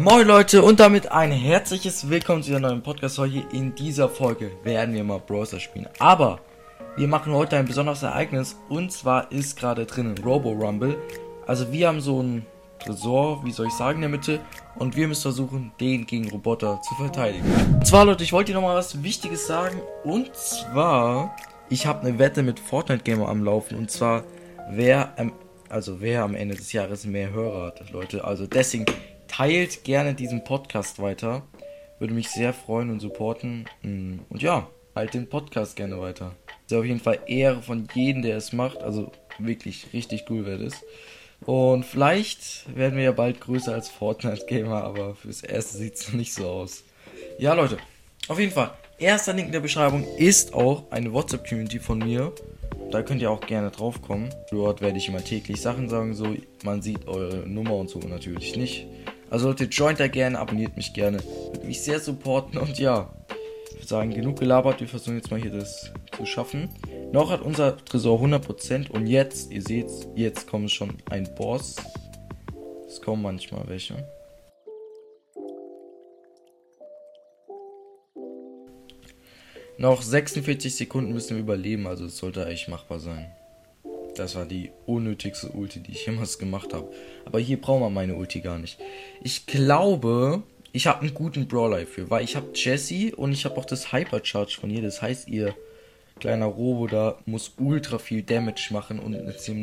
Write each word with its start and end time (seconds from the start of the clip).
Moin 0.00 0.28
Leute 0.28 0.62
und 0.62 0.78
damit 0.78 1.10
ein 1.10 1.32
herzliches 1.32 2.08
Willkommen 2.08 2.44
zu 2.44 2.54
einer 2.54 2.68
neuen 2.68 2.84
Podcast-Folge. 2.84 3.42
In 3.52 3.74
dieser 3.74 4.08
Folge 4.08 4.52
werden 4.62 4.94
wir 4.94 5.02
mal 5.02 5.18
Browser 5.18 5.58
spielen. 5.58 5.88
Aber 5.98 6.38
wir 6.96 7.08
machen 7.08 7.32
heute 7.32 7.56
ein 7.56 7.64
besonderes 7.64 8.04
Ereignis 8.04 8.54
und 8.68 8.92
zwar 8.92 9.32
ist 9.32 9.58
gerade 9.58 9.86
drinnen 9.86 10.16
Robo 10.18 10.52
Rumble. 10.52 10.96
Also 11.48 11.72
wir 11.72 11.88
haben 11.88 12.00
so 12.00 12.22
ein 12.22 12.46
Tresor, 12.78 13.44
wie 13.44 13.50
soll 13.50 13.66
ich 13.66 13.72
sagen, 13.72 13.96
in 13.96 14.02
der 14.02 14.10
Mitte 14.10 14.38
und 14.76 14.94
wir 14.94 15.08
müssen 15.08 15.22
versuchen, 15.22 15.72
den 15.80 16.06
gegen 16.06 16.30
Roboter 16.30 16.80
zu 16.80 16.94
verteidigen. 16.94 17.52
Und 17.74 17.84
zwar 17.84 18.04
Leute, 18.04 18.22
ich 18.22 18.32
wollte 18.32 18.52
dir 18.52 18.54
nochmal 18.54 18.76
was 18.76 19.02
Wichtiges 19.02 19.48
sagen 19.48 19.80
und 20.04 20.32
zwar, 20.36 21.34
ich 21.70 21.88
habe 21.88 22.06
eine 22.06 22.20
Wette 22.20 22.44
mit 22.44 22.60
Fortnite 22.60 23.02
Gamer 23.02 23.28
am 23.28 23.42
Laufen 23.42 23.76
und 23.76 23.90
zwar, 23.90 24.22
wer, 24.70 25.12
ähm, 25.16 25.32
also 25.68 26.00
wer 26.00 26.22
am 26.22 26.36
Ende 26.36 26.54
des 26.54 26.72
Jahres 26.72 27.04
mehr 27.04 27.32
Hörer 27.32 27.66
hat, 27.66 27.90
Leute. 27.90 28.22
Also 28.22 28.46
deswegen 28.46 28.86
teilt 29.38 29.84
gerne 29.84 30.14
diesen 30.14 30.42
Podcast 30.42 31.00
weiter. 31.00 31.42
Würde 32.00 32.12
mich 32.12 32.28
sehr 32.28 32.52
freuen 32.52 32.90
und 32.90 32.98
supporten. 32.98 33.66
Mm, 33.82 34.18
und 34.28 34.42
ja, 34.42 34.68
halt 34.96 35.14
den 35.14 35.28
Podcast 35.28 35.76
gerne 35.76 36.00
weiter. 36.00 36.34
Ist 36.66 36.74
auf 36.74 36.84
jeden 36.84 36.98
Fall 36.98 37.20
Ehre 37.26 37.62
von 37.62 37.86
jedem, 37.94 38.22
der 38.22 38.36
es 38.36 38.52
macht. 38.52 38.82
Also 38.82 39.12
wirklich 39.38 39.92
richtig 39.92 40.24
cool 40.28 40.44
wäre 40.44 40.64
das. 40.64 40.84
Und 41.46 41.84
vielleicht 41.84 42.64
werden 42.76 42.96
wir 42.96 43.04
ja 43.04 43.12
bald 43.12 43.40
größer 43.40 43.72
als 43.72 43.88
Fortnite-Gamer, 43.88 44.82
aber 44.82 45.14
fürs 45.14 45.44
Erste 45.44 45.78
sieht 45.78 45.94
es 45.94 46.12
nicht 46.12 46.34
so 46.34 46.48
aus. 46.48 46.82
Ja, 47.38 47.54
Leute, 47.54 47.78
auf 48.26 48.40
jeden 48.40 48.52
Fall. 48.52 48.72
Erster 48.98 49.34
Link 49.34 49.46
in 49.46 49.52
der 49.52 49.60
Beschreibung 49.60 50.04
ist 50.16 50.52
auch 50.52 50.90
eine 50.90 51.12
WhatsApp-Community 51.12 51.78
von 51.78 52.00
mir. 52.00 52.32
Da 52.90 53.02
könnt 53.02 53.22
ihr 53.22 53.30
auch 53.30 53.46
gerne 53.46 53.70
drauf 53.70 54.02
kommen. 54.02 54.34
Dort 54.50 54.80
werde 54.80 54.98
ich 54.98 55.06
immer 55.06 55.22
täglich 55.22 55.60
Sachen 55.60 55.88
sagen, 55.88 56.14
so 56.14 56.34
man 56.64 56.82
sieht 56.82 57.06
eure 57.06 57.46
Nummer 57.48 57.76
und 57.76 57.88
so 57.88 58.00
natürlich 58.00 58.56
nicht. 58.56 58.88
Also 59.30 59.48
Leute, 59.48 59.64
joint 59.64 60.00
da 60.00 60.08
gerne, 60.08 60.38
abonniert 60.38 60.76
mich 60.76 60.94
gerne. 60.94 61.18
Würde 61.52 61.66
mich 61.66 61.82
sehr 61.82 62.00
supporten 62.00 62.58
und 62.58 62.78
ja. 62.78 63.12
Ich 63.70 63.74
würde 63.76 63.86
sagen, 63.86 64.10
genug 64.10 64.38
gelabert. 64.38 64.80
Wir 64.80 64.88
versuchen 64.88 65.16
jetzt 65.16 65.30
mal 65.30 65.40
hier 65.40 65.50
das 65.50 65.92
zu 66.16 66.24
schaffen. 66.24 66.70
Noch 67.12 67.30
hat 67.30 67.42
unser 67.42 67.76
Tresor 67.76 68.20
100% 68.20 68.90
und 68.90 69.06
jetzt, 69.06 69.50
ihr 69.52 69.62
seht, 69.62 69.90
jetzt 70.14 70.46
kommt 70.46 70.70
schon 70.70 70.94
ein 71.10 71.28
Boss. 71.34 71.76
Es 72.86 73.00
kommen 73.00 73.22
manchmal 73.22 73.68
welche. 73.68 74.06
Noch 79.76 80.02
46 80.02 80.74
Sekunden 80.74 81.12
müssen 81.12 81.36
wir 81.36 81.42
überleben, 81.42 81.86
also 81.86 82.06
es 82.06 82.16
sollte 82.16 82.44
eigentlich 82.44 82.66
machbar 82.66 82.98
sein. 82.98 83.30
Das 84.18 84.34
war 84.34 84.46
die 84.46 84.70
unnötigste 84.86 85.50
Ulti, 85.50 85.80
die 85.80 85.92
ich 85.92 86.06
jemals 86.06 86.38
gemacht 86.38 86.74
habe. 86.74 86.92
Aber 87.24 87.38
hier 87.38 87.60
brauchen 87.60 87.82
wir 87.82 87.90
meine 87.90 88.16
Ulti 88.16 88.40
gar 88.40 88.58
nicht. 88.58 88.78
Ich 89.22 89.46
glaube, 89.46 90.42
ich 90.72 90.86
habe 90.86 91.02
einen 91.02 91.14
guten 91.14 91.46
Brawler 91.46 91.86
für, 91.86 92.10
weil 92.10 92.24
ich 92.24 92.36
habe 92.36 92.48
Jesse 92.54 93.14
und 93.14 93.32
ich 93.32 93.44
habe 93.44 93.56
auch 93.56 93.64
das 93.64 93.92
Hypercharge 93.92 94.56
von 94.60 94.70
ihr. 94.70 94.82
Das 94.82 95.00
heißt, 95.00 95.28
ihr 95.28 95.54
kleiner 96.18 96.46
Robo 96.46 96.88
da 96.88 97.16
muss 97.26 97.52
ultra 97.58 97.98
viel 97.98 98.22
Damage 98.22 98.68
machen 98.70 98.98
und 98.98 99.12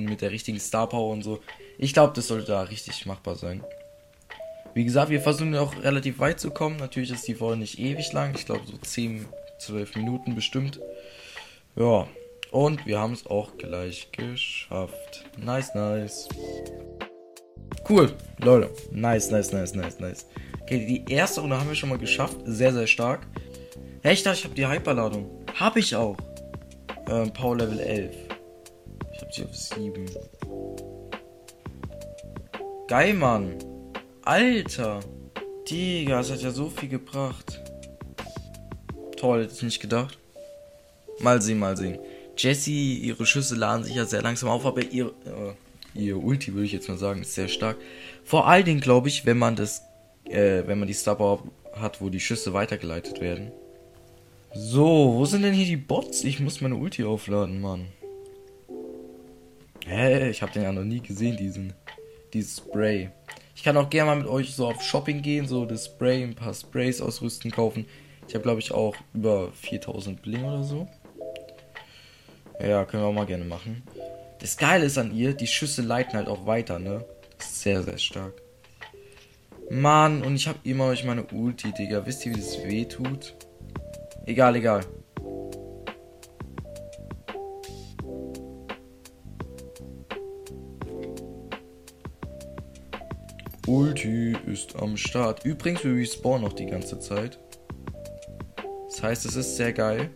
mit 0.05 0.21
der 0.21 0.31
richtigen 0.31 0.59
Star 0.59 0.87
Power 0.87 1.11
und 1.11 1.21
so. 1.21 1.41
Ich 1.77 1.93
glaube, 1.93 2.13
das 2.15 2.27
sollte 2.27 2.47
da 2.47 2.61
richtig 2.61 3.05
machbar 3.05 3.35
sein. 3.35 3.63
Wie 4.73 4.85
gesagt, 4.85 5.09
wir 5.09 5.21
versuchen 5.21 5.55
auch 5.55 5.75
relativ 5.83 6.19
weit 6.19 6.39
zu 6.39 6.51
kommen. 6.51 6.77
Natürlich 6.77 7.11
ist 7.11 7.27
die 7.27 7.35
Folge 7.35 7.59
nicht 7.59 7.79
ewig 7.79 8.11
lang. 8.13 8.33
Ich 8.35 8.45
glaube, 8.45 8.61
so 8.65 8.77
10, 8.77 9.25
12 9.59 9.95
Minuten 9.95 10.35
bestimmt. 10.35 10.79
Ja, 11.75 12.07
und 12.55 12.85
wir 12.85 12.99
haben 12.99 13.11
es 13.11 13.27
auch 13.27 13.57
gleich 13.57 14.13
geschafft. 14.13 15.25
Nice, 15.37 15.75
nice. 15.75 16.29
Cool, 17.89 18.13
Leute. 18.39 18.69
Nice, 18.91 19.29
nice, 19.29 19.51
nice, 19.51 19.75
nice, 19.75 19.99
nice. 19.99 20.25
Okay, 20.61 20.85
die 20.85 21.11
erste 21.11 21.41
Runde 21.41 21.59
haben 21.59 21.67
wir 21.67 21.75
schon 21.75 21.89
mal 21.89 21.97
geschafft. 21.97 22.37
Sehr, 22.45 22.71
sehr 22.71 22.87
stark. 22.87 23.27
Hey, 24.03 24.13
ich 24.13 24.23
dachte, 24.23 24.37
ich 24.37 24.45
habe 24.45 24.55
die 24.55 24.65
Hyperladung. 24.65 25.45
Hab 25.59 25.75
ich 25.75 25.93
auch. 25.97 26.15
Ähm, 27.09 27.33
Power 27.33 27.57
Level 27.57 27.77
11. 27.77 28.15
Ich 29.13 29.21
habe 29.21 29.33
sie 29.33 29.43
auf 29.43 29.53
7. 29.53 30.05
Geil, 32.87 33.15
Mann. 33.15 33.57
Alter. 34.23 35.01
Digga, 35.69 36.19
das 36.19 36.31
hat 36.31 36.41
ja 36.41 36.51
so 36.51 36.69
viel 36.69 36.87
gebracht. 36.87 37.59
Toll, 39.17 39.43
hätte 39.43 39.55
ich 39.55 39.61
nicht 39.61 39.81
gedacht. 39.81 40.17
Mal 41.19 41.41
sehen, 41.41 41.59
mal 41.59 41.75
sehen. 41.75 41.99
Jessie, 42.37 42.97
ihre 42.99 43.25
Schüsse 43.25 43.55
laden 43.55 43.83
sich 43.83 43.95
ja 43.95 44.05
sehr 44.05 44.21
langsam 44.21 44.49
auf, 44.49 44.65
aber 44.65 44.83
ihr, 44.83 45.13
äh, 45.25 45.99
ihr 45.99 46.21
Ulti, 46.21 46.53
würde 46.53 46.65
ich 46.65 46.73
jetzt 46.73 46.89
mal 46.89 46.97
sagen, 46.97 47.21
ist 47.21 47.35
sehr 47.35 47.47
stark. 47.47 47.77
Vor 48.23 48.47
allen 48.47 48.65
Dingen, 48.65 48.81
glaube 48.81 49.07
ich, 49.07 49.25
wenn 49.25 49.37
man 49.37 49.55
das, 49.55 49.83
äh, 50.25 50.63
wenn 50.65 50.79
man 50.79 50.87
die 50.87 50.93
Star 50.93 51.15
Power 51.15 51.43
hat, 51.73 52.01
wo 52.01 52.09
die 52.09 52.19
Schüsse 52.19 52.53
weitergeleitet 52.53 53.21
werden. 53.21 53.51
So, 54.53 55.13
wo 55.15 55.25
sind 55.25 55.41
denn 55.43 55.53
hier 55.53 55.65
die 55.65 55.77
Bots? 55.77 56.23
Ich 56.23 56.39
muss 56.39 56.61
meine 56.61 56.75
Ulti 56.75 57.03
aufladen, 57.03 57.59
Mann. 57.61 57.87
Hä, 59.85 60.29
ich 60.29 60.41
habe 60.41 60.51
den 60.51 60.63
ja 60.63 60.71
noch 60.71 60.83
nie 60.83 61.01
gesehen, 61.01 61.37
diesen, 61.37 61.73
dieses 62.33 62.57
Spray. 62.57 63.09
Ich 63.55 63.63
kann 63.63 63.77
auch 63.77 63.89
gerne 63.89 64.11
mal 64.11 64.17
mit 64.17 64.27
euch 64.27 64.55
so 64.55 64.67
auf 64.67 64.81
Shopping 64.81 65.21
gehen, 65.21 65.47
so 65.47 65.65
das 65.65 65.85
Spray, 65.85 66.23
ein 66.23 66.35
paar 66.35 66.53
Sprays 66.53 67.01
ausrüsten, 67.01 67.51
kaufen. 67.51 67.85
Ich 68.27 68.33
habe, 68.33 68.43
glaube 68.43 68.59
ich, 68.59 68.71
auch 68.71 68.95
über 69.13 69.51
4000 69.51 70.21
Bling 70.21 70.43
oder 70.43 70.63
so. 70.63 70.87
Ja, 72.59 72.85
können 72.85 73.03
wir 73.03 73.07
auch 73.07 73.13
mal 73.13 73.25
gerne 73.25 73.45
machen. 73.45 73.83
Das 74.39 74.57
Geile 74.57 74.85
ist 74.85 74.97
an 74.97 75.13
ihr, 75.13 75.33
die 75.33 75.47
Schüsse 75.47 75.81
leiten 75.81 76.13
halt 76.13 76.27
auch 76.27 76.45
weiter, 76.45 76.79
ne? 76.79 77.03
Sehr, 77.37 77.83
sehr 77.83 77.97
stark. 77.97 78.33
Mann, 79.69 80.21
und 80.21 80.35
ich 80.35 80.47
hab 80.47 80.63
immer 80.65 80.85
euch 80.85 81.03
meine 81.03 81.23
Ulti, 81.23 81.71
Digga. 81.71 82.05
Wisst 82.05 82.25
ihr, 82.25 82.33
wie 82.33 82.39
das 82.39 82.63
weh 82.63 82.85
tut? 82.85 83.35
Egal, 84.25 84.55
egal. 84.55 84.81
Ulti 93.67 94.35
ist 94.45 94.75
am 94.75 94.95
Start. 94.95 95.43
Übrigens, 95.43 95.83
wir 95.83 95.95
respawnen 95.95 96.43
noch 96.43 96.53
die 96.53 96.67
ganze 96.67 96.99
Zeit. 96.99 97.39
Das 98.87 99.01
heißt, 99.01 99.25
es 99.25 99.35
ist 99.35 99.57
sehr 99.57 99.73
geil. 99.73 100.11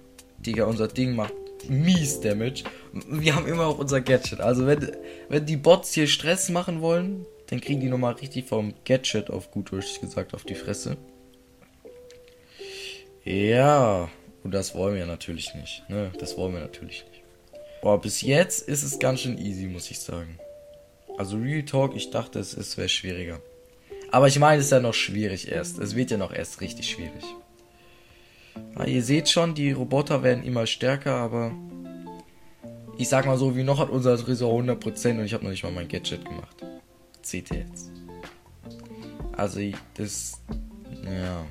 Digga, 0.45 0.65
unser 0.65 0.87
Ding 0.87 1.15
macht 1.15 1.33
mies 1.69 2.19
Damage. 2.19 2.63
Wir 2.93 3.35
haben 3.35 3.47
immer 3.47 3.67
auch 3.67 3.79
unser 3.79 4.01
Gadget. 4.01 4.41
Also 4.41 4.65
wenn, 4.65 4.91
wenn 5.29 5.45
die 5.45 5.57
Bots 5.57 5.93
hier 5.93 6.07
Stress 6.07 6.49
machen 6.49 6.81
wollen, 6.81 7.25
dann 7.47 7.61
kriegen 7.61 7.79
die 7.81 7.89
nochmal 7.89 8.13
richtig 8.13 8.45
vom 8.47 8.73
Gadget 8.85 9.29
auf 9.29 9.51
gut 9.51 9.71
Deutsch 9.71 9.99
gesagt 9.99 10.33
auf 10.33 10.43
die 10.43 10.55
Fresse. 10.55 10.97
Ja, 13.23 14.09
und 14.43 14.53
das 14.53 14.75
wollen 14.75 14.95
wir 14.95 15.05
natürlich 15.05 15.53
nicht. 15.55 15.83
Ne? 15.89 16.11
Das 16.19 16.37
wollen 16.37 16.53
wir 16.53 16.61
natürlich 16.61 17.05
nicht. 17.11 17.23
Boah, 17.81 18.01
bis 18.01 18.21
jetzt 18.21 18.67
ist 18.67 18.83
es 18.83 18.99
ganz 18.99 19.21
schön 19.21 19.37
easy, 19.37 19.65
muss 19.65 19.89
ich 19.91 19.99
sagen. 19.99 20.39
Also 21.17 21.37
Real 21.37 21.63
Talk, 21.63 21.95
ich 21.95 22.11
dachte, 22.11 22.39
es 22.39 22.77
wäre 22.77 22.89
schwieriger. 22.89 23.41
Aber 24.11 24.27
ich 24.27 24.39
meine, 24.39 24.59
es 24.59 24.65
ist 24.65 24.71
ja 24.71 24.79
noch 24.79 24.93
schwierig 24.93 25.51
erst. 25.51 25.79
Es 25.79 25.95
wird 25.95 26.11
ja 26.11 26.17
noch 26.17 26.33
erst 26.33 26.61
richtig 26.61 26.89
schwierig. 26.89 27.23
Ja, 28.77 28.85
ihr 28.85 29.03
seht 29.03 29.29
schon, 29.29 29.55
die 29.55 29.71
Roboter 29.71 30.23
werden 30.23 30.43
immer 30.43 30.65
stärker, 30.65 31.15
aber 31.15 31.51
ich 32.97 33.07
sag 33.07 33.25
mal 33.25 33.37
so, 33.37 33.55
wie 33.55 33.63
noch 33.63 33.79
hat 33.79 33.89
unser 33.89 34.17
Tresor 34.17 34.61
100% 34.61 35.19
und 35.19 35.25
ich 35.25 35.33
habe 35.33 35.43
noch 35.43 35.51
nicht 35.51 35.63
mal 35.63 35.71
mein 35.71 35.87
Gadget 35.87 36.25
gemacht. 36.25 36.55
Seht 37.21 37.49
ihr 37.51 37.59
jetzt. 37.59 37.91
Also, 39.37 39.61
das. 39.93 40.41
Ja. 41.05 41.45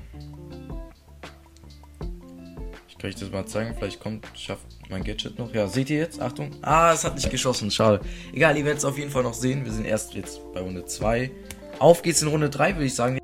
Ich 2.87 2.97
kann 2.97 3.09
euch 3.09 3.15
das 3.15 3.31
mal 3.31 3.45
zeigen. 3.47 3.73
Vielleicht 3.75 3.99
kommt, 3.99 4.27
schafft 4.35 4.65
mein 4.89 5.03
Gadget 5.03 5.39
noch. 5.39 5.51
Ja, 5.53 5.67
seht 5.67 5.89
ihr 5.89 5.97
jetzt? 5.97 6.21
Achtung. 6.21 6.51
Ah, 6.61 6.93
es 6.93 7.03
hat 7.03 7.15
nicht 7.15 7.31
geschossen. 7.31 7.71
Schade. 7.71 8.01
Egal, 8.31 8.55
ihr 8.57 8.65
werdet 8.65 8.79
es 8.79 8.85
auf 8.85 8.97
jeden 8.97 9.09
Fall 9.09 9.23
noch 9.23 9.33
sehen. 9.33 9.65
Wir 9.65 9.71
sind 9.71 9.85
erst 9.85 10.13
jetzt 10.13 10.41
bei 10.53 10.59
Runde 10.59 10.85
2. 10.85 11.31
Auf 11.79 12.01
geht's 12.03 12.21
in 12.21 12.27
Runde 12.27 12.49
3, 12.49 12.75
würde 12.75 12.85
ich 12.85 12.93
sagen. 12.93 13.19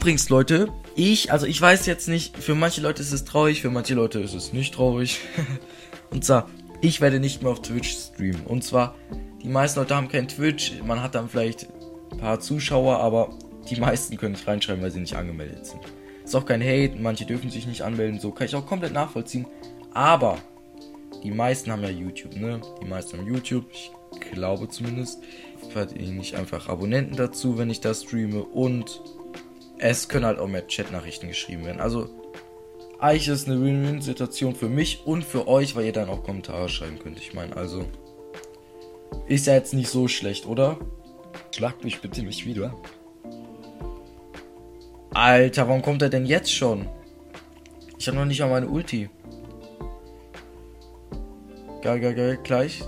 Übrigens, 0.00 0.30
Leute, 0.30 0.72
ich, 0.96 1.30
also 1.30 1.44
ich 1.44 1.60
weiß 1.60 1.84
jetzt 1.84 2.08
nicht, 2.08 2.34
für 2.38 2.54
manche 2.54 2.80
Leute 2.80 3.02
ist 3.02 3.12
es 3.12 3.26
traurig, 3.26 3.60
für 3.60 3.68
manche 3.68 3.92
Leute 3.92 4.18
ist 4.20 4.32
es 4.32 4.54
nicht 4.54 4.72
traurig. 4.72 5.20
und 6.10 6.24
zwar, 6.24 6.48
ich 6.80 7.02
werde 7.02 7.20
nicht 7.20 7.42
mehr 7.42 7.52
auf 7.52 7.60
Twitch 7.60 7.90
streamen. 7.90 8.46
Und 8.46 8.64
zwar, 8.64 8.94
die 9.42 9.48
meisten 9.48 9.78
Leute 9.78 9.94
haben 9.94 10.08
kein 10.08 10.26
Twitch, 10.26 10.72
man 10.86 11.02
hat 11.02 11.14
dann 11.14 11.28
vielleicht 11.28 11.66
ein 12.12 12.16
paar 12.16 12.40
Zuschauer, 12.40 12.98
aber 12.98 13.36
die 13.68 13.78
meisten 13.78 14.16
können 14.16 14.32
nicht 14.32 14.48
reinschreiben, 14.48 14.82
weil 14.82 14.90
sie 14.90 15.00
nicht 15.00 15.16
angemeldet 15.16 15.66
sind. 15.66 15.82
Ist 16.24 16.34
auch 16.34 16.46
kein 16.46 16.62
Hate, 16.62 16.96
manche 16.98 17.26
dürfen 17.26 17.50
sich 17.50 17.66
nicht 17.66 17.82
anmelden, 17.82 18.20
so 18.20 18.30
kann 18.30 18.46
ich 18.46 18.54
auch 18.54 18.64
komplett 18.64 18.94
nachvollziehen. 18.94 19.46
Aber 19.92 20.38
die 21.22 21.30
meisten 21.30 21.70
haben 21.70 21.82
ja 21.82 21.90
YouTube, 21.90 22.36
ne? 22.36 22.62
Die 22.82 22.88
meisten 22.88 23.18
haben 23.18 23.26
YouTube, 23.26 23.66
ich 23.70 23.90
glaube 24.32 24.66
zumindest. 24.70 25.18
Verdiene 25.74 26.22
ich 26.22 26.38
einfach 26.38 26.70
Abonnenten 26.70 27.16
dazu, 27.16 27.58
wenn 27.58 27.68
ich 27.68 27.82
das 27.82 28.04
streame 28.04 28.42
und 28.42 29.02
es 29.80 30.08
können 30.08 30.26
halt 30.26 30.38
auch 30.38 30.46
mehr 30.46 30.66
Chat-Nachrichten 30.66 31.28
geschrieben 31.28 31.64
werden. 31.64 31.80
Also, 31.80 32.08
eigentlich 32.98 33.28
ist 33.28 33.42
es 33.42 33.48
eine 33.48 33.62
Win-Win-Situation 33.64 34.54
für 34.54 34.68
mich 34.68 35.06
und 35.06 35.24
für 35.24 35.48
euch, 35.48 35.74
weil 35.74 35.86
ihr 35.86 35.92
dann 35.92 36.10
auch 36.10 36.22
Kommentare 36.22 36.68
schreiben 36.68 36.98
könnt. 36.98 37.18
Ich 37.18 37.32
meine, 37.32 37.56
also, 37.56 37.86
ist 39.26 39.46
ja 39.46 39.54
jetzt 39.54 39.72
nicht 39.72 39.88
so 39.88 40.06
schlecht, 40.06 40.46
oder? 40.46 40.78
Schlag 41.54 41.82
mich 41.82 42.00
bitte 42.00 42.22
nicht 42.22 42.44
wieder. 42.44 42.74
Alter, 45.14 45.66
warum 45.66 45.82
kommt 45.82 46.02
er 46.02 46.10
denn 46.10 46.26
jetzt 46.26 46.52
schon? 46.52 46.86
Ich 47.98 48.06
habe 48.06 48.18
noch 48.18 48.26
nicht 48.26 48.40
mal 48.40 48.50
meine 48.50 48.68
Ulti. 48.68 49.08
Geil, 51.82 52.00
geil, 52.00 52.14
geil. 52.14 52.38
Gleich. 52.42 52.82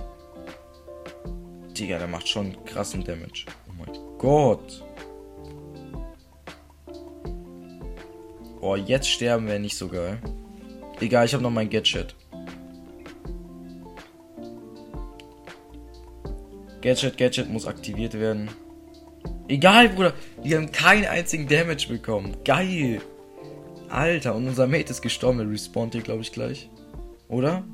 Digga, 1.77 1.97
der 1.97 2.07
macht 2.07 2.27
schon 2.27 2.55
krassen 2.65 3.03
Damage. 3.03 3.45
Oh 3.67 3.73
mein 3.77 4.17
Gott. 4.19 4.83
Oh, 8.65 8.77
jetzt 8.77 9.09
sterben 9.09 9.45
wäre 9.47 9.59
nicht 9.59 9.75
so 9.75 9.89
geil. 9.89 10.19
Egal, 11.01 11.25
ich 11.25 11.33
habe 11.33 11.43
noch 11.43 11.51
mein 11.51 11.69
Gadget. 11.69 12.15
Gadget, 16.81 17.17
Gadget 17.17 17.49
muss 17.49 17.67
aktiviert 17.67 18.13
werden. 18.13 18.49
Egal, 19.49 19.89
Bruder. 19.89 20.13
Wir 20.41 20.55
haben 20.55 20.71
keinen 20.71 21.03
einzigen 21.03 21.45
Damage 21.45 21.87
bekommen. 21.89 22.37
Geil. 22.45 23.01
Alter, 23.89 24.33
und 24.33 24.47
unser 24.47 24.65
Mate 24.65 24.91
ist 24.91 25.01
gestorben. 25.01 25.41
Er 25.41 25.49
respawnt 25.49 25.93
hier, 25.93 26.01
glaube 26.01 26.21
ich, 26.21 26.31
gleich. 26.31 26.69
Oder? 27.27 27.65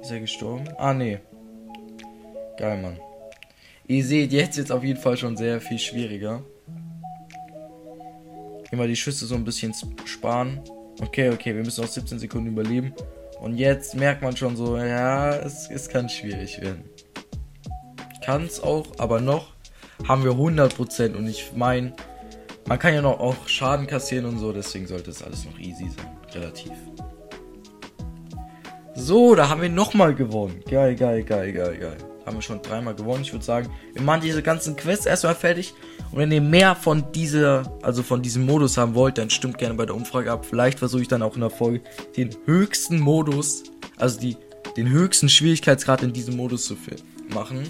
Ist 0.00 0.10
er 0.10 0.20
gestorben? 0.20 0.70
Ah, 0.78 0.94
nee. 0.94 1.18
Geil, 2.56 2.80
Mann. 2.80 2.98
Ihr 3.86 4.02
seht, 4.02 4.32
jetzt 4.32 4.56
wird 4.56 4.68
es 4.68 4.70
auf 4.70 4.82
jeden 4.82 5.00
Fall 5.00 5.18
schon 5.18 5.36
sehr 5.36 5.60
viel 5.60 5.78
schwieriger. 5.78 6.42
Immer 8.70 8.86
die 8.86 8.96
Schüsse 8.96 9.26
so 9.26 9.34
ein 9.34 9.44
bisschen 9.44 9.74
sparen. 10.04 10.60
Okay, 11.00 11.30
okay, 11.30 11.54
wir 11.54 11.62
müssen 11.62 11.82
noch 11.82 11.90
17 11.90 12.18
Sekunden 12.18 12.48
überleben. 12.48 12.94
Und 13.40 13.56
jetzt 13.56 13.94
merkt 13.94 14.22
man 14.22 14.36
schon 14.36 14.56
so, 14.56 14.76
ja, 14.78 15.34
es, 15.36 15.70
es 15.70 15.88
kann 15.88 16.08
schwierig 16.08 16.60
werden. 16.60 16.84
Kann 18.24 18.44
es 18.44 18.60
auch, 18.60 18.86
aber 18.98 19.20
noch 19.20 19.52
haben 20.08 20.24
wir 20.24 20.32
100%. 20.32 21.14
Und 21.14 21.28
ich 21.28 21.52
meine, 21.54 21.92
man 22.66 22.78
kann 22.78 22.94
ja 22.94 23.02
noch 23.02 23.20
auch 23.20 23.46
Schaden 23.46 23.86
kassieren 23.86 24.24
und 24.24 24.38
so, 24.38 24.52
deswegen 24.52 24.86
sollte 24.86 25.10
es 25.10 25.22
alles 25.22 25.44
noch 25.44 25.58
easy 25.58 25.88
sein. 25.88 26.16
Relativ. 26.34 26.72
So, 28.94 29.34
da 29.34 29.48
haben 29.48 29.60
wir 29.60 29.68
nochmal 29.68 30.14
gewonnen. 30.14 30.62
Geil, 30.68 30.96
geil, 30.96 31.22
geil, 31.22 31.52
geil, 31.52 31.76
geil. 31.78 31.96
Haben 32.26 32.38
wir 32.38 32.42
schon 32.42 32.60
dreimal 32.60 32.96
gewonnen. 32.96 33.22
Ich 33.22 33.32
würde 33.32 33.44
sagen, 33.44 33.70
wir 33.94 34.02
machen 34.02 34.20
diese 34.20 34.42
ganzen 34.42 34.74
Quests 34.74 35.06
erstmal 35.06 35.36
fertig. 35.36 35.74
Und 36.10 36.18
wenn 36.18 36.32
ihr 36.32 36.40
mehr 36.40 36.74
von 36.74 37.12
dieser, 37.12 37.72
also 37.82 38.02
von 38.02 38.20
diesem 38.20 38.44
Modus 38.44 38.76
haben 38.76 38.96
wollt, 38.96 39.16
dann 39.16 39.30
stimmt 39.30 39.58
gerne 39.58 39.74
bei 39.74 39.86
der 39.86 39.94
Umfrage 39.94 40.32
ab. 40.32 40.44
Vielleicht 40.44 40.80
versuche 40.80 41.02
ich 41.02 41.08
dann 41.08 41.22
auch 41.22 41.36
in 41.36 41.40
der 41.40 41.50
Folge 41.50 41.82
den 42.16 42.36
höchsten 42.44 42.98
Modus, 42.98 43.62
also 43.96 44.18
die, 44.18 44.36
den 44.76 44.88
höchsten 44.88 45.28
Schwierigkeitsgrad 45.28 46.02
in 46.02 46.12
diesem 46.12 46.36
Modus 46.36 46.66
zu 46.66 46.76
machen. 47.32 47.62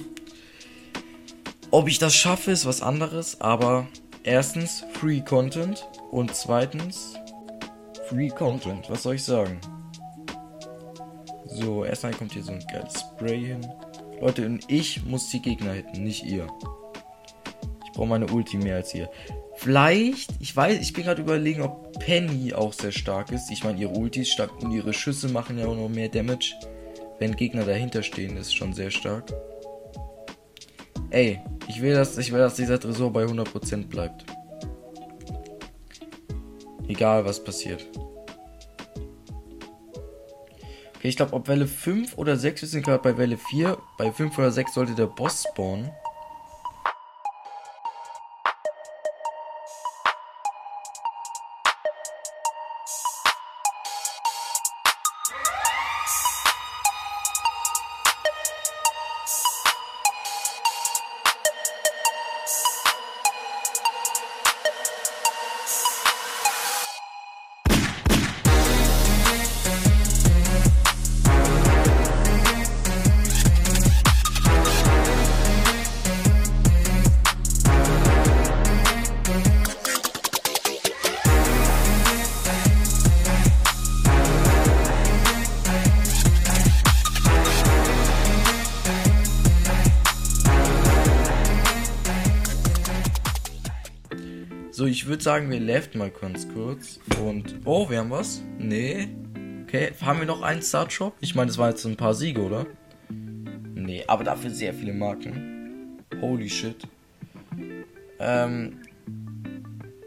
Ob 1.71 1.89
ich 1.89 1.99
das 1.99 2.15
schaffe, 2.15 2.51
ist 2.51 2.65
was 2.65 2.81
anderes, 2.81 3.41
aber 3.41 3.87
erstens 4.23 4.85
Free 4.95 5.21
Content 5.21 5.87
und 6.11 6.35
zweitens 6.35 7.15
Free 8.09 8.29
Content. 8.29 8.89
Was 8.89 9.03
soll 9.03 9.17
ich 9.17 9.25
sagen? 9.25 9.61
So, 11.47 11.85
erstmal 11.85 12.13
kommt 12.15 12.33
hier 12.33 12.43
so 12.43 12.53
ein 12.53 12.65
geiles 12.73 13.01
Spray 13.01 13.45
hin. 13.47 13.67
Leute, 14.21 14.47
und 14.47 14.65
ich 14.71 15.05
muss 15.05 15.31
die 15.31 15.43
Gegner 15.43 15.73
hitten, 15.73 16.03
nicht 16.03 16.25
ihr. 16.25 16.47
Ich 17.85 17.93
brauche 17.93 18.09
meine 18.09 18.27
Ulti 18.27 18.57
mehr 18.57 18.77
als 18.77 18.95
ihr. 18.95 19.11
Vielleicht, 19.57 20.31
ich 20.41 20.55
weiß, 20.55 20.81
ich 20.81 20.93
bin 20.93 21.05
gerade 21.05 21.23
überlegen, 21.23 21.63
ob 21.63 21.99
Penny 21.99 22.53
auch 22.53 22.73
sehr 22.73 22.93
stark 22.93 23.33
ist. 23.33 23.51
Ich 23.51 23.65
meine, 23.65 23.81
ihre 23.81 23.93
Ulti 23.93 24.21
ist 24.21 24.31
stark 24.31 24.63
und 24.63 24.71
ihre 24.73 24.93
Schüsse 24.93 25.29
machen 25.29 25.59
ja 25.59 25.67
auch 25.67 25.77
noch 25.77 25.89
mehr 25.89 26.09
Damage. 26.09 26.55
Wenn 27.19 27.35
Gegner 27.35 27.65
dahinter 27.65 28.03
stehen, 28.03 28.37
ist 28.37 28.55
schon 28.55 28.75
sehr 28.75 28.91
stark. 28.91 29.33
Ey, 31.11 31.41
ich 31.69 31.81
will, 31.81 31.95
dass, 31.95 32.19
ich 32.19 32.33
will, 32.33 32.41
dass 32.41 32.57
dieser 32.57 32.79
Tresor 32.79 33.13
bei 33.13 33.25
100% 33.25 33.87
bleibt. 33.87 34.27
Egal, 36.89 37.25
was 37.25 37.43
passiert. 37.43 37.87
Ich 41.09 41.17
glaube, 41.17 41.33
ob 41.33 41.49
Welle 41.49 41.67
5 41.67 42.17
oder 42.17 42.37
6, 42.37 42.63
wir 42.63 42.69
sind 42.69 42.85
gerade 42.85 43.03
bei 43.03 43.17
Welle 43.19 43.37
4. 43.37 43.77
Bei 43.99 44.11
5 44.11 44.39
oder 44.39 44.51
6 44.51 44.75
sollte 44.75 44.95
der 44.95 45.07
Boss 45.07 45.45
spawnen. 45.51 45.91
So, 94.87 94.91
ich 94.91 95.07
würde 95.09 95.21
sagen, 95.21 95.51
wir 95.51 95.59
left 95.59 95.97
mal 95.97 96.11
ganz 96.11 96.47
kurz. 96.49 97.01
Und. 97.21 97.57
Oh, 97.65 97.91
wir 97.91 97.99
haben 97.99 98.11
was? 98.11 98.41
Nee. 98.57 99.09
Okay, 99.65 99.91
haben 100.01 100.21
wir 100.21 100.27
noch 100.27 100.43
einen 100.43 100.63
Startshop? 100.63 101.17
Ich 101.21 101.35
meine, 101.35 101.49
das 101.49 101.59
waren 101.59 101.71
jetzt 101.71 101.85
ein 101.87 101.97
paar 101.97 102.15
Siege, 102.15 102.41
oder? 102.41 102.67
Nee, 103.09 104.05
aber 104.07 104.23
dafür 104.23 104.49
sehr 104.51 104.73
viele 104.73 104.93
Marken. 104.93 106.05
Holy 106.21 106.49
shit. 106.49 106.87
Ähm. 108.21 108.79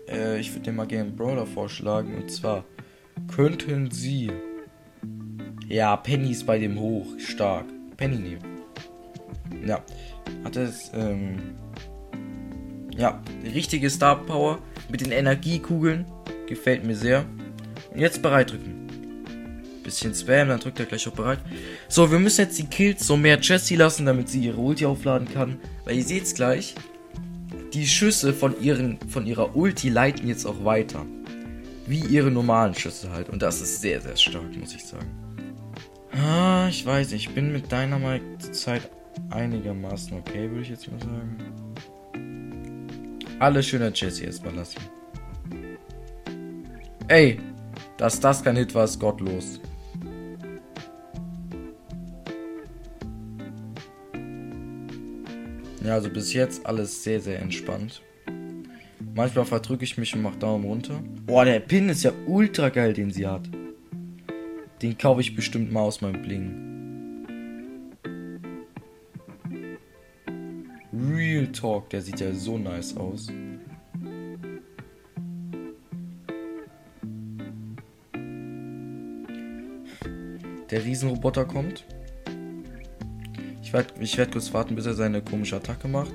Äh, 0.08 0.40
ich 0.40 0.54
würde 0.54 0.62
dir 0.62 0.72
mal 0.72 0.88
gerne 0.88 1.10
einen 1.10 1.18
Brawler 1.18 1.46
vorschlagen. 1.46 2.16
Und 2.16 2.32
zwar 2.32 2.64
könnten 3.28 3.92
sie. 3.92 4.32
Ja, 5.68 5.98
Penny 5.98 6.32
ist 6.32 6.46
bei 6.46 6.58
dem 6.58 6.80
hoch. 6.80 7.06
Stark. 7.20 7.66
Penny 7.98 8.16
nehmen. 8.16 8.62
Ja. 9.66 9.84
Hat 10.46 10.56
es, 10.56 10.90
ähm 10.94 11.58
ja, 13.00 13.22
richtige 13.44 13.90
Star 13.90 14.18
Power 14.26 14.60
mit 14.90 15.02
den 15.02 15.12
Energiekugeln. 15.12 16.06
Gefällt 16.48 16.84
mir 16.84 16.96
sehr. 16.96 17.26
Und 17.94 18.00
jetzt 18.00 18.22
bereit 18.22 18.52
drücken. 18.52 18.76
Bisschen 19.84 20.14
Spam, 20.14 20.50
dann 20.50 20.60
drückt 20.60 20.80
er 20.80 20.86
gleich 20.86 21.08
auch 21.08 21.14
bereit. 21.14 21.40
So, 21.88 22.12
wir 22.12 22.20
müssen 22.20 22.42
jetzt 22.42 22.60
die 22.60 22.66
Kills 22.66 23.08
so 23.08 23.16
mehr 23.16 23.40
Jessie 23.40 23.76
lassen, 23.76 24.06
damit 24.06 24.30
sie 24.30 24.42
ihre 24.42 24.58
Ulti 24.58 24.86
aufladen 24.86 25.28
kann. 25.32 25.58
Weil 25.86 25.96
ihr 25.96 26.04
seht's 26.04 26.36
gleich. 26.36 26.76
Die 27.74 27.88
Schüsse 27.88 28.34
von, 28.34 28.60
ihren, 28.62 29.00
von 29.10 29.26
ihrer 29.26 29.56
Ulti 29.56 29.90
leiten 29.90 30.28
jetzt 30.28 30.46
auch 30.46 30.66
weiter. 30.66 31.06
Wie 31.88 32.00
ihre 32.00 32.30
normalen 32.30 32.76
Schüsse 32.76 33.12
halt. 33.12 33.30
Und 33.30 33.42
das 33.42 33.62
ist 33.62 33.82
sehr, 33.82 34.02
sehr 34.02 34.18
stark, 34.18 34.56
muss 34.60 34.76
ich 34.76 34.86
sagen. 34.86 35.10
Ah, 36.12 36.68
ich 36.70 36.86
weiß 36.86 37.12
nicht. 37.12 37.30
Ich 37.30 37.34
bin 37.34 37.54
mit 37.54 37.72
Dynamite 37.72 38.40
zur 38.40 38.52
Zeit 38.52 38.90
einigermaßen 39.30 40.18
okay, 40.18 40.50
würde 40.50 40.62
ich 40.62 40.70
jetzt 40.70 40.92
mal 40.92 41.00
sagen. 41.00 41.69
Alles 43.40 43.68
schön 43.68 43.82
an 43.82 43.94
Jesse 43.96 44.26
erstmal 44.26 44.54
lassen. 44.54 44.80
Ey, 47.08 47.40
dass 47.98 48.20
das 48.20 48.44
kein 48.44 48.58
Hit 48.58 48.76
war, 48.76 48.84
ist 48.84 49.00
gottlos. 49.00 49.62
Ja, 55.84 55.94
also 55.94 56.10
bis 56.10 56.34
jetzt 56.34 56.66
alles 56.66 57.04
sehr, 57.04 57.22
sehr 57.22 57.42
entspannt. 57.42 58.02
Manchmal 59.16 59.46
verdrücke 59.46 59.86
ich 59.86 59.98
mich 59.98 60.14
und 60.14 60.22
mache 60.22 60.38
Daumen 60.38 60.66
runter. 60.66 61.02
Boah, 61.26 61.46
der 61.46 61.62
Pin 61.62 61.90
ist 61.90 62.04
ja 62.04 62.12
ultra 62.28 62.70
geil, 62.70 62.94
den 62.94 63.10
sie 63.10 63.26
hat. 63.26 63.50
Den 64.82 64.98
kaufe 64.98 65.22
ich 65.22 65.36
bestimmt 65.36 65.72
mal 65.72 65.82
aus 65.82 66.02
meinem 66.02 66.22
Bling. 66.22 66.69
Talk, 71.60 71.90
der 71.90 72.02
sieht 72.02 72.22
ja 72.22 72.34
so 72.34 72.58
nice 72.58 72.96
aus. 72.96 73.28
Der 80.72 80.86
Riesenroboter 80.86 81.44
kommt. 81.44 81.86
Ich 83.62 83.74
werde 83.74 83.94
ich 84.00 84.18
werd 84.18 84.32
kurz 84.32 84.54
warten, 84.54 84.76
bis 84.76 84.86
er 84.86 84.94
seine 84.94 85.22
komische 85.22 85.58
Attacke 85.58 85.90
macht. 85.90 86.14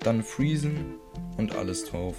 Dann 0.00 0.22
freezen 0.22 0.96
und 1.38 1.54
alles 1.56 1.86
drauf. 1.86 2.16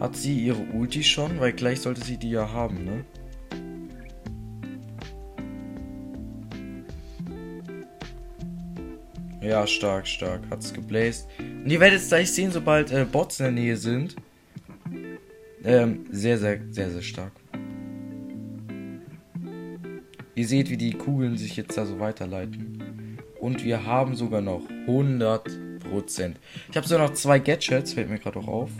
Hat 0.00 0.16
sie 0.16 0.38
ihre 0.38 0.62
Ulti 0.74 1.02
schon? 1.02 1.40
Weil 1.40 1.54
gleich 1.54 1.80
sollte 1.80 2.04
sie 2.04 2.18
die 2.18 2.30
ja 2.30 2.52
haben, 2.52 2.84
ne? 2.84 3.04
Ja, 9.44 9.66
stark, 9.66 10.06
stark. 10.06 10.40
Hat 10.48 10.60
es 10.60 10.72
gebläst. 10.72 11.28
Und 11.38 11.70
ihr 11.70 11.78
werdet 11.78 12.00
es 12.00 12.08
gleich 12.08 12.32
sehen, 12.32 12.50
sobald 12.50 12.90
äh, 12.90 13.04
Bots 13.04 13.40
in 13.40 13.44
der 13.44 13.52
Nähe 13.52 13.76
sind. 13.76 14.16
Ähm, 15.62 16.06
sehr, 16.10 16.38
sehr, 16.38 16.60
sehr, 16.70 16.90
sehr 16.90 17.02
stark. 17.02 17.32
Ihr 20.34 20.48
seht, 20.48 20.70
wie 20.70 20.78
die 20.78 20.92
Kugeln 20.92 21.36
sich 21.36 21.58
jetzt 21.58 21.76
da 21.76 21.84
so 21.84 22.00
weiterleiten. 22.00 23.18
Und 23.38 23.62
wir 23.62 23.84
haben 23.84 24.16
sogar 24.16 24.40
noch 24.40 24.62
100%. 24.86 26.34
Ich 26.70 26.76
habe 26.76 26.88
sogar 26.88 27.06
noch 27.06 27.14
zwei 27.14 27.38
Gadgets, 27.38 27.92
fällt 27.92 28.08
mir 28.08 28.18
gerade 28.18 28.38
auch 28.38 28.48
auf. 28.48 28.70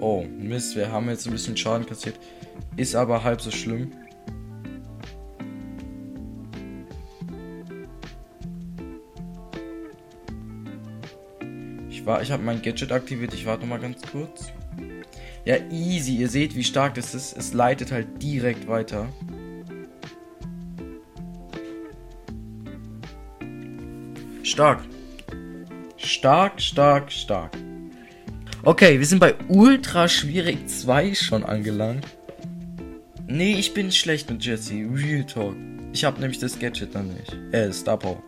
Oh, 0.00 0.24
Mist, 0.36 0.74
wir 0.74 0.90
haben 0.90 1.08
jetzt 1.08 1.26
ein 1.26 1.32
bisschen 1.32 1.56
Schaden 1.56 1.86
kassiert. 1.86 2.18
Ist 2.80 2.94
aber 2.94 3.22
halb 3.24 3.42
so 3.42 3.50
schlimm. 3.50 3.92
Ich 11.90 12.06
war, 12.06 12.22
ich 12.22 12.32
habe 12.32 12.42
mein 12.42 12.62
Gadget 12.62 12.90
aktiviert. 12.90 13.34
Ich 13.34 13.44
warte 13.44 13.66
mal 13.66 13.78
ganz 13.78 14.00
kurz. 14.10 14.50
Ja, 15.44 15.56
easy. 15.70 16.16
Ihr 16.16 16.30
seht, 16.30 16.56
wie 16.56 16.64
stark 16.64 16.94
das 16.94 17.14
ist. 17.14 17.36
Es 17.36 17.52
leitet 17.52 17.92
halt 17.92 18.22
direkt 18.22 18.66
weiter. 18.66 19.10
Stark. 24.42 24.80
Stark, 25.98 26.58
stark, 26.62 27.12
stark. 27.12 27.52
Okay, 28.62 28.98
wir 28.98 29.06
sind 29.06 29.18
bei 29.18 29.34
Ultra 29.48 30.08
Schwierig 30.08 30.66
2 30.66 31.14
schon 31.14 31.44
angelangt. 31.44 32.06
Nee, 33.30 33.54
ich 33.54 33.72
bin 33.74 33.92
schlecht 33.92 34.28
mit 34.28 34.44
Jesse. 34.44 34.88
Real 34.92 35.24
Talk. 35.24 35.54
Ich 35.92 36.04
habe 36.04 36.20
nämlich 36.20 36.40
das 36.40 36.58
Gadget 36.58 36.96
dann 36.96 37.14
nicht. 37.14 37.32
Äh, 37.52 37.72
Star 37.72 37.96
Power. 37.96 38.20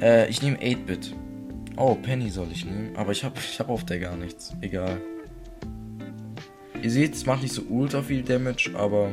Äh, 0.00 0.30
ich 0.30 0.40
nehme 0.40 0.56
8-Bit. 0.56 1.14
Oh, 1.76 1.94
Penny 1.94 2.30
soll 2.30 2.48
ich 2.52 2.64
nehmen. 2.64 2.96
Aber 2.96 3.12
ich 3.12 3.22
habe 3.22 3.34
ich 3.38 3.60
hab 3.60 3.68
auf 3.68 3.84
der 3.84 3.98
gar 3.98 4.16
nichts. 4.16 4.54
Egal. 4.62 4.98
Ihr 6.82 6.90
seht, 6.90 7.14
es 7.14 7.26
macht 7.26 7.42
nicht 7.42 7.52
so 7.52 7.62
ultra 7.68 8.00
viel 8.00 8.22
Damage, 8.22 8.70
aber... 8.74 9.12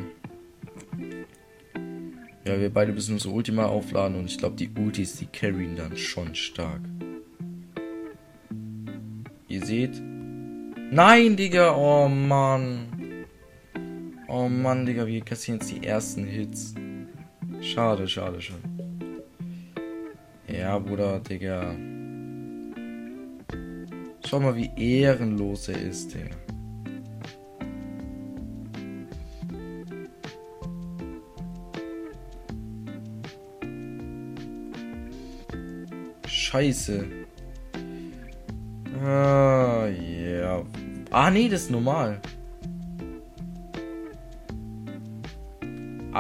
Ja, 2.46 2.58
wir 2.58 2.70
beide 2.70 2.94
müssen 2.94 3.16
unsere 3.16 3.34
Ultima 3.34 3.66
aufladen 3.66 4.18
und 4.18 4.26
ich 4.26 4.38
glaube, 4.38 4.56
die 4.56 4.70
Ultis, 4.80 5.18
die 5.18 5.26
carryen 5.26 5.76
dann 5.76 5.98
schon 5.98 6.36
stark. 6.36 6.82
Ihr 9.50 9.66
seht. 9.66 10.02
Nein, 10.90 11.36
Digga. 11.36 11.76
Oh, 11.76 12.08
Mann. 12.08 13.01
Oh, 14.34 14.48
Mann, 14.48 14.86
Digga. 14.86 15.06
Wir 15.06 15.20
kassieren 15.20 15.60
jetzt 15.60 15.72
die 15.72 15.86
ersten 15.86 16.24
Hits. 16.24 16.74
Schade, 17.60 18.08
schade, 18.08 18.40
schade. 18.40 18.62
Ja, 20.48 20.80
Bruder, 20.80 21.20
Digga. 21.20 21.76
Schau 24.26 24.40
mal, 24.40 24.56
wie 24.56 24.72
ehrenlos 24.78 25.68
er 25.68 25.82
ist, 25.82 26.14
Digga. 26.14 26.30
Scheiße. 36.26 37.06
Ah, 39.04 39.88
ja. 39.88 39.90
Yeah. 39.90 40.66
Ah, 41.10 41.30
nee, 41.30 41.50
das 41.50 41.64
ist 41.64 41.72
normal. 41.72 42.22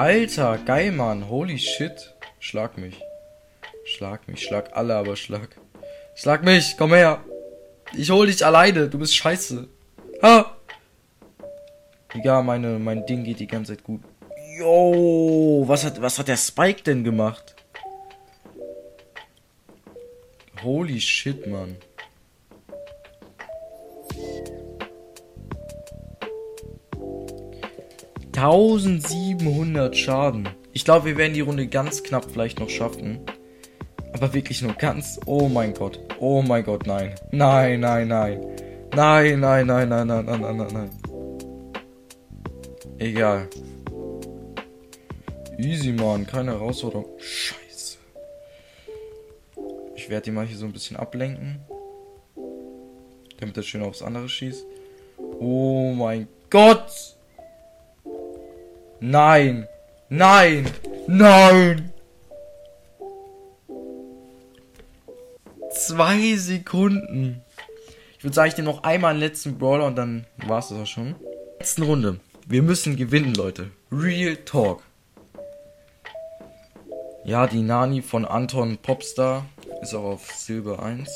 Alter, 0.01 0.57
geil, 0.65 0.91
Mann. 0.91 1.29
Holy 1.29 1.59
shit. 1.59 2.15
Schlag 2.39 2.75
mich. 2.75 2.99
Schlag 3.85 4.27
mich. 4.27 4.41
Schlag 4.41 4.75
alle, 4.75 4.95
aber 4.95 5.15
schlag. 5.15 5.49
Schlag 6.15 6.43
mich. 6.43 6.75
Komm 6.75 6.95
her. 6.95 7.23
Ich 7.95 8.09
hol 8.09 8.25
dich 8.25 8.43
alleine. 8.43 8.89
Du 8.89 8.97
bist 8.97 9.15
scheiße. 9.15 9.67
Ha. 10.23 10.57
Egal, 12.15 12.41
meine, 12.41 12.79
mein 12.79 13.05
Ding 13.05 13.23
geht 13.23 13.39
die 13.41 13.45
ganze 13.45 13.75
Zeit 13.75 13.83
gut. 13.83 14.01
Yo, 14.57 15.65
was 15.67 15.85
hat, 15.85 16.01
was 16.01 16.17
hat 16.17 16.29
der 16.29 16.37
Spike 16.37 16.81
denn 16.81 17.03
gemacht? 17.03 17.55
Holy 20.63 20.99
shit, 20.99 21.45
Mann. 21.45 21.77
Tausendsiebenhundert 28.41 29.95
Schaden. 29.95 30.49
Ich 30.73 30.83
glaube, 30.83 31.05
wir 31.05 31.17
werden 31.17 31.35
die 31.35 31.41
Runde 31.41 31.67
ganz 31.67 32.01
knapp 32.01 32.25
vielleicht 32.25 32.59
noch 32.59 32.71
schaffen. 32.71 33.19
Aber 34.13 34.33
wirklich 34.33 34.63
nur 34.63 34.73
ganz. 34.73 35.19
Oh 35.27 35.47
mein 35.47 35.75
Gott. 35.75 35.99
Oh 36.19 36.41
mein 36.41 36.63
Gott, 36.63 36.87
nein. 36.87 37.13
Nein, 37.31 37.81
nein, 37.81 38.07
nein. 38.07 38.43
Nein, 38.95 39.39
nein, 39.41 39.67
nein, 39.67 39.89
nein, 39.89 40.07
nein, 40.07 40.25
nein, 40.25 40.41
nein, 40.41 40.57
nein, 40.57 40.67
nein. 40.73 40.89
Egal. 42.97 43.47
Easy, 45.59 45.91
Mann. 45.91 46.25
Keine 46.25 46.53
Herausforderung. 46.53 47.05
Scheiße. 47.19 47.99
Ich 49.95 50.09
werde 50.09 50.23
die 50.23 50.31
mal 50.31 50.47
hier 50.47 50.57
so 50.57 50.65
ein 50.65 50.73
bisschen 50.73 50.97
ablenken. 50.97 51.59
Damit 53.39 53.55
er 53.55 53.61
schön 53.61 53.83
aufs 53.83 54.01
andere 54.01 54.27
schießt. 54.27 54.65
Oh 55.39 55.93
mein 55.93 56.27
Gott! 56.49 57.20
Nein! 59.03 59.67
Nein! 60.09 60.69
Nein! 61.07 61.91
Zwei 65.71 66.35
Sekunden. 66.35 67.41
Ich 68.19 68.23
würde 68.23 68.35
sagen, 68.35 68.49
ich 68.49 68.57
nehme 68.57 68.69
noch 68.69 68.83
einmal 68.83 69.09
einen 69.09 69.19
letzten 69.19 69.57
Brawler 69.57 69.87
und 69.87 69.95
dann 69.95 70.27
war 70.45 70.59
es 70.59 70.67
das 70.67 70.77
auch 70.77 70.85
schon. 70.85 71.15
Letzten 71.57 71.81
Runde. 71.81 72.19
Wir 72.45 72.61
müssen 72.61 72.95
gewinnen, 72.95 73.33
Leute. 73.33 73.71
Real 73.91 74.35
Talk. 74.35 74.83
Ja, 77.25 77.47
die 77.47 77.63
Nani 77.63 78.03
von 78.03 78.23
Anton 78.23 78.77
Popstar 78.77 79.47
ist 79.81 79.95
auch 79.95 80.03
auf 80.03 80.31
Silber 80.31 80.83
1. 80.83 81.09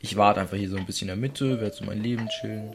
Ich 0.00 0.16
warte 0.16 0.40
einfach 0.40 0.56
hier 0.56 0.70
so 0.70 0.76
ein 0.76 0.86
bisschen 0.86 1.10
in 1.10 1.20
der 1.20 1.28
Mitte, 1.28 1.60
werde 1.60 1.76
so 1.76 1.84
mein 1.84 2.02
Leben 2.02 2.26
chillen. 2.40 2.74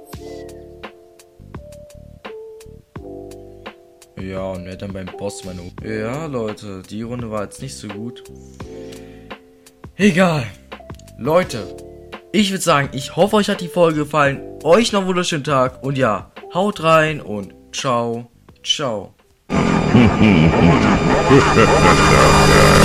Ja, 4.22 4.52
und 4.52 4.66
werde 4.66 4.78
dann 4.78 4.94
beim 4.94 5.06
Boss 5.06 5.46
meine... 5.46 5.62
Ja, 5.84 6.26
Leute, 6.26 6.82
die 6.90 7.04
Runde 7.04 7.32
war 7.32 7.44
jetzt 7.44 7.62
nicht 7.62 7.76
so 7.76 7.88
gut. 7.88 8.24
Egal. 9.96 10.46
Leute, 11.18 11.76
ich 12.32 12.52
würde 12.52 12.64
sagen, 12.64 12.90
ich 12.92 13.16
hoffe, 13.16 13.38
euch 13.38 13.50
hat 13.50 13.62
die 13.62 13.68
Folge 13.68 14.00
gefallen. 14.00 14.42
Euch 14.64 14.92
noch 14.92 15.02
einen 15.02 15.10
wunderschönen 15.10 15.44
Tag. 15.44 15.84
Und 15.84 15.98
ja, 15.98 16.32
haut 16.54 16.84
rein 16.84 17.22
und 17.22 17.54
ciao, 17.72 18.30
ciao. 18.64 19.14